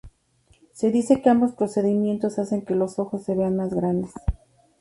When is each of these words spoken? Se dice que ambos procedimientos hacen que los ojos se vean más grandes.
Se 0.73 0.89
dice 0.89 1.21
que 1.21 1.29
ambos 1.29 1.51
procedimientos 1.53 2.39
hacen 2.39 2.63
que 2.65 2.73
los 2.73 2.97
ojos 2.97 3.23
se 3.23 3.35
vean 3.35 3.55
más 3.55 3.71
grandes. 3.71 4.11